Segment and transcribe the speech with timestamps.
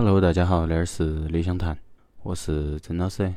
[0.00, 1.76] Hello，大家好，这儿是理想谈，
[2.22, 3.34] 我是曾老师。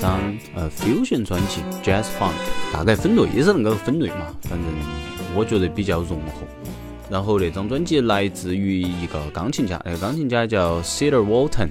[0.00, 0.20] 张
[0.54, 2.32] 呃 fusion 专辑 Jazz Funk，
[2.72, 4.62] 大概分类也是那个分类嘛，反正
[5.34, 6.46] 我觉得比较融合。
[7.10, 11.70] 然后那张专辑来自于一个钢琴家，那个钢琴家叫 Cedar Walton，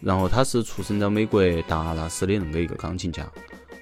[0.00, 3.26] 然后他是出生在美国达拉斯的那个一个钢琴家。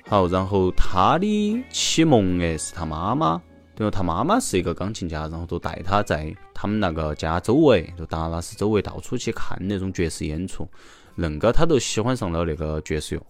[0.08, 3.41] 好，然后他的启蒙诶是他妈妈，
[3.74, 3.91] 对吧？
[3.91, 10.66] 他妈妈是一个钢琴家，然后就带他在他们那个家周围，就达拉斯周围到处去看那种爵士演出。
[11.18, 13.22] 恁个他都喜欢上了那个爵士乐，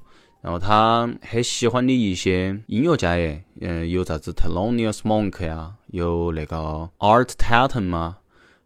[0.47, 8.19] 然后他很喜欢的一些音乐家耶，嗯，有啥子 Thelonious Monk 呀，有那个 Art Tatum 嘛，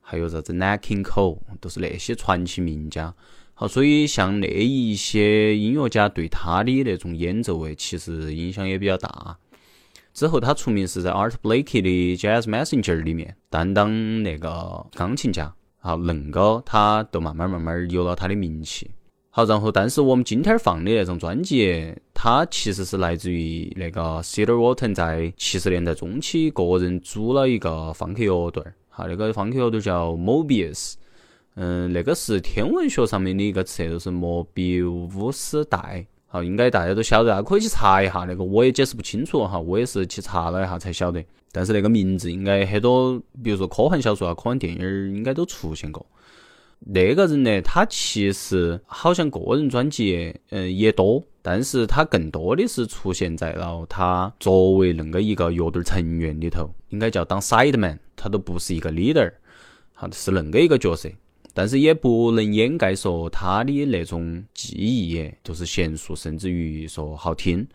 [0.03, 3.15] 还有啥子 Nat King Cole，都是那些传奇名家。
[3.55, 9.39] 好，所以像那一些音乐家对他的那种演奏诶，其实影响也比较大。
[10.13, 15.55] 之后他出名是在 Art Blakey 的 Jazz Messenger 里面担当那个钢琴家。
[15.79, 18.91] 好，恁个他都慢慢慢慢有了他的名气。
[19.33, 30.95] 好，然后但是我们今天放的那张专辑，它其实是来自于那个 Cedar Walton 在七十年代中期个人组了一个方克乐队儿，哈，那个方克乐队叫 Mobius，
[31.55, 46.05] 嗯，那个是天文学上面的一个词，就是莫比乌斯带，好，应该大家都晓得啊，可以去查一下那个，我也解释不清楚哈，我也是去查了一下才晓得，但是那个名字应该很多，比如说科幻小说啊、科幻电影儿应该都出现过。
[46.83, 59.31] 那个人呢，他其实好像个人专辑，嗯，也多，但是他更多的是出现在了他作为恁个一个乐队成员里头，应该叫当 side man，他都不是一个 leader，
[59.93, 61.11] 好是恁个一个角色，
[61.53, 67.67] 但是也不能掩盖说他的那种技艺，就是娴熟，甚至于说好听，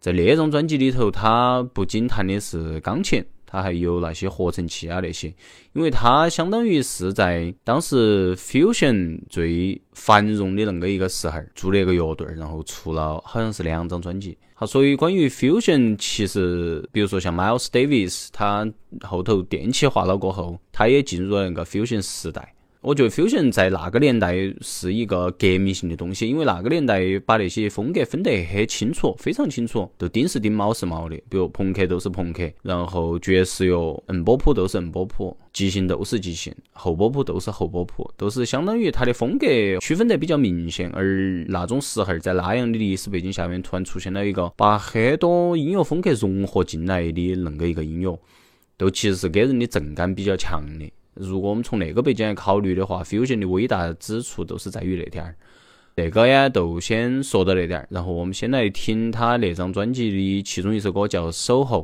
[0.00, 3.24] 在那种专辑里头，他不仅弹的是钢琴。
[3.50, 5.34] 它还有那些合成器啊那些，
[5.72, 14.36] 因为它相当于是在当时 fusion 最繁荣的那个一个时候组了一个乐队，然后出了好像是两张专辑。
[14.52, 18.70] 好，所以关于 fusion，其实比如说像 Miles Davis，他
[19.00, 22.54] 后头电气化了过后，他也进入了那个 fusion 时代。
[22.80, 31.16] 我觉得 fusion 在那个年代是一个革命性的东西，因为那个年代把那些风格分得很清楚，非常清楚，都丁是丁，卯是卯的。
[31.28, 39.46] 比如朋克都是朋克，然后爵士乐、硬波普都是硬波普，即兴都是即兴，后波普都是后波普，都是相当于它的风格
[39.80, 40.88] 区分得比较明显。
[40.90, 48.16] 而那种时候，在那样的历史背景下面，突然出现了一个把很多音乐风格融合进来的恁个一个音乐，
[48.76, 50.88] 都其实是给人的震感比较强的。
[51.18, 55.34] 如果我们从那个背景来考虑的话，fusion 的伟大之处都是在于那点儿。
[55.96, 61.82] 那个呀，就先说到那点儿，然后我们先来听他那张专辑的其中一首歌，叫《守候》。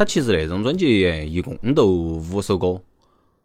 [0.00, 1.84] 他其实那张专辑一共都
[2.32, 2.80] 五首歌，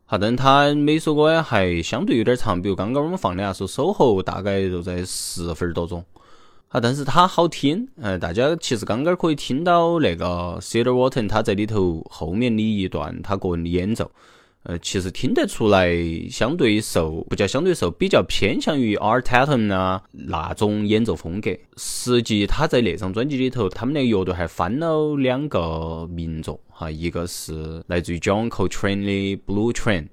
[0.06, 6.02] 哈，但他每首歌还相对有点长，比如刚刚我们放的那首《守候》，大概就在十分多钟，
[6.70, 14.10] 啊，但是它好听，呃，大家其实刚刚可以听到那个 Cedar Walton 他在里头后面的一段他个人的演奏。
[14.68, 15.96] 呃，其实听得出来，
[16.28, 21.56] 相对受不叫相对受，比较偏向于 Art Tatum 啊那种演奏风格。
[21.78, 30.08] 实际他在那张专辑里头，他们那个乐队还翻了两个名作哈，一个是来自于 John Coltrane 的 Blue Train，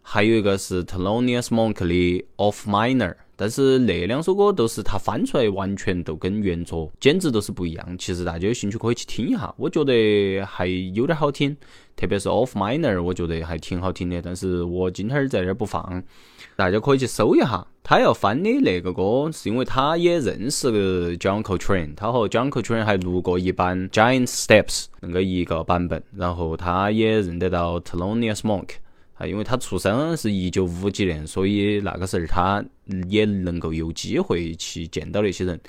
[0.00, 3.16] 还有一个是 Thelonious Monk 的 Off Minor。
[3.40, 7.96] 但是那两首歌都是他翻出来，完全都跟原作简直都是不一样。
[7.96, 11.56] 其实大家有兴趣可以去听一下，我觉得还有点好听。
[11.94, 14.20] 特别是 Off Minor，我觉得还挺好听的。
[14.20, 16.02] 但是我今天在这儿不放，
[16.56, 17.64] 大家可以去搜一下。
[17.84, 26.02] 他要翻的那个歌，是因为他也认识 John Coltrane，他和 John Coltrane 还录过一版 Giant Steps 那个一个版本。
[26.14, 28.70] 然后他也认得到 Thelonious Monk。
[29.18, 32.64] 啊，因为他出生是一九五几年，所以那个时候他
[33.08, 35.60] 也能够有机会去见到那些人。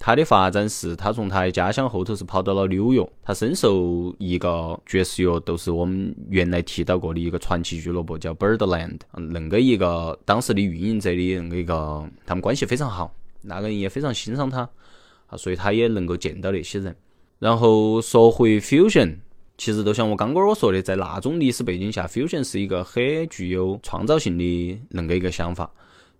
[0.00, 13.12] 他的发展是，他从他的家乡后头是跑到了纽约，他深受一个爵士乐，都是我们原来提到过的一个传奇俱乐部，叫 Birdland，恁个一个当时的运营者的恁个一个，他们关系非常好，
[13.42, 14.68] 那个人也非常欣赏他，
[15.26, 16.94] 啊，所以他也能够见到那些人。
[17.38, 19.16] 然后说回 fusion。
[19.58, 25.68] 其实，就像我刚刚我说的，在那种历史背景下，fusion 是一个很具有创造性的恁个一个想法。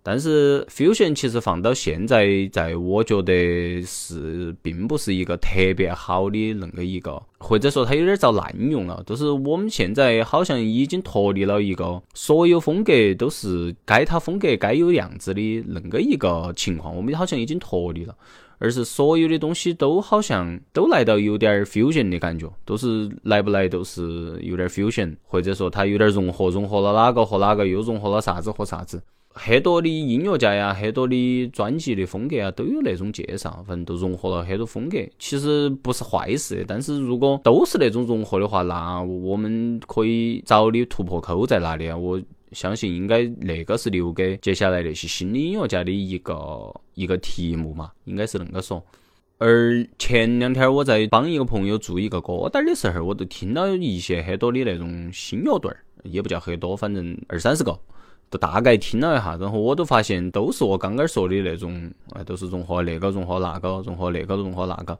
[0.03, 9.01] 但是，fusion 其实放到现在，在我觉得是并不是一个特别好的恁个一个，或者说它有点遭滥用了。
[9.05, 18.15] 就是我们现在好像已经脱离了一个所有风格都是该它风格该有样子的恁个一个情况，我们好像已经脱离了。
[18.59, 29.01] 而是所有的东西都好像都来到有点 fusion 的感觉，都是来不来都是有点 fusion，或者说它有点融合，融合了哪个和哪个，又融合了啥子和啥子。
[29.31, 34.97] 很多的音乐家呀，很多的专辑的风格啊，都有那种介绍，反正都融合了很多风格。
[35.17, 41.97] 其实不是坏事，但是如果都是那种融合的话，那我们可以找的突破口在哪里啊？
[41.97, 42.21] 我。
[42.51, 48.83] 相信应该那个是留给接下来那些新的音乐家的一个一个题目嘛，应该是恁个说。
[49.37, 57.79] 而前两天我在帮一个朋友做一个歌单的时候，我都听到一些很多的那种新乐队儿，也不叫很多，反正二三十个，
[58.29, 64.99] 都大概听了一下，然后我都发现都是我刚刚说的那种，哎，都是融合那个融合那个，融合那个融合那个。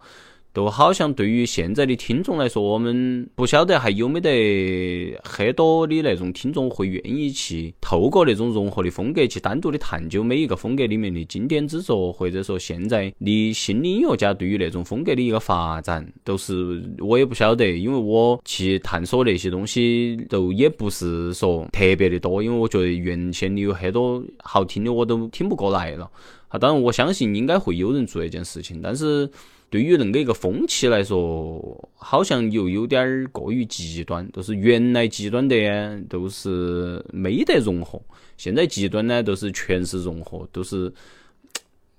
[0.52, 26.10] 都好像对于现在的听众来说，我们不晓得还有没得很多的那种听众会愿意去透过那种融合的风格去单独的探究每一个风格里面的经典之作，或者说现在的新的音乐家对于那种风格的一个发展，都是我也不晓得，因为我去探索那些东西都也不是说特别的多，因为我觉得原先的有很多好听的我都听不过来了。
[26.48, 29.30] 啊，当然我相信应该会有人做这件事情，但是。
[29.70, 34.30] 对于恁个一个风气来说，好像又有点儿过于极端。
[34.32, 38.00] 就是原来极端的，都是没得融合；
[38.38, 40.92] 现在极端呢，都是全是融合，都是。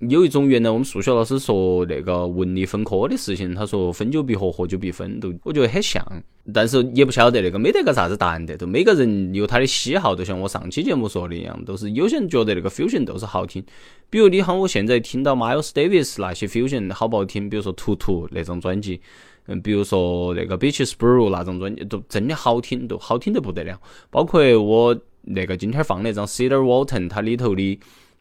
[0.08, 6.02] 有一种原来我们数学老师说那个文理分科的事情，他说分久必合，合久必分，都我觉得很像，
[6.54, 13.62] 但是也不晓得那个没得个啥子答案的，都每个人有他的喜好，就像我上期节目说的一样，都是有些人觉得那个 fusion 都是好听，
[14.08, 18.98] 比如你喊我现在听到 Miles Davis 那些 fusion 好不好听，比如说图图那张专辑，
[19.48, 27.78] 嗯，比如说那个 Beaches Brew 那张专辑，都真的好听，都好听得不得了，包括我那个今天放那张 Cedar Walton 它里头的。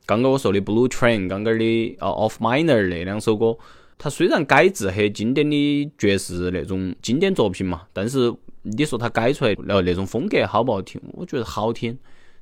[0.10, 3.56] 刚刚我说的 Blue Train，刚刚的呃 Off Minor 那两首歌，
[3.96, 11.00] 它虽然改制很经典的爵士那种经典作品嘛，但是你说它改出来然后那种风格好不好听？
[11.14, 11.96] 我觉得好听，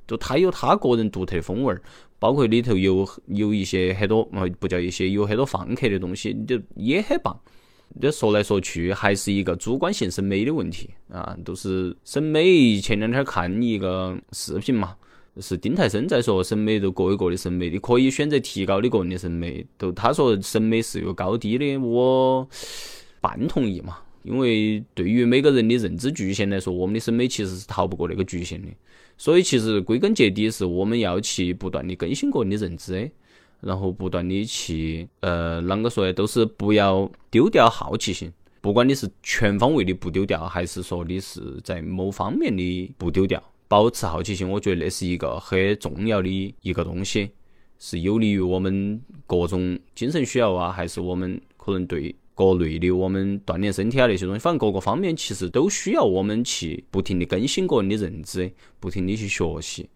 [0.06, 1.82] 就它有它个人独特风味儿，
[2.18, 7.38] 包括里头有有一些很多呃不叫一些有很多放克的东西，就也很棒。
[8.00, 12.80] 这说来说去还是一个主观性审美的问题啊，都是审美。
[12.80, 14.96] 前两天看一个视频嘛。
[15.40, 19.64] 是丁太升在说审美都各有各的审美，你可以选择提高你个人的审美。
[19.76, 22.48] 都他说审美是有高低的，我
[23.20, 23.98] 半同意嘛。
[24.24, 28.68] 因为对于每个人的认知局限来说，我们的审美其实是逃不过那个局限的。
[29.16, 33.10] 所以其实归根结底是我们要去不断的更新个人的认知，
[33.60, 36.12] 然后不断的去呃，啷个说呢？
[36.12, 38.30] 都是不要丢掉好奇心。
[38.60, 43.42] 不管你是全方位的不丢掉，还是说你是在某方面的不丢掉。
[43.68, 47.30] 保持好奇心，我觉得那是一个很重要的一个东西，
[47.78, 58.50] 是有利于我们各种精神需要啊，还是我们可能对国内的我们锻炼身体啊那些东西，反正各个方面其实都需要我们去不停的更新个人的认知，
[58.80, 59.88] 不停的去学习。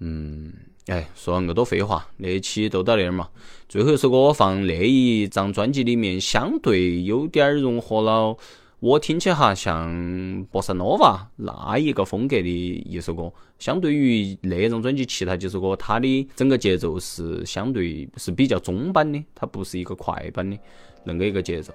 [0.00, 0.52] 嗯，
[0.88, 3.30] 哎，说了那么多废话，那期就到那儿嘛。
[3.68, 8.36] 最后一首歌放那一张专辑里面，相对有点儿融合了。
[8.78, 20.58] 我听起哈像波萨诺瓦那一个风格的一首歌，相对于那张专辑其他几首歌，它的整个节奏是相对是比较中版的，它不是一个快版的
[21.04, 21.72] 那个一个节奏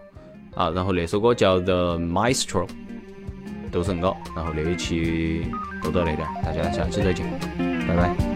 [0.53, 0.69] 啊。
[0.69, 2.69] 然后那首歌叫 The Maestro，
[3.71, 4.15] 都是恁个。
[4.35, 5.43] 然后那一期
[5.83, 7.27] 就到那点，大家下期再见，
[7.87, 8.30] 拜拜。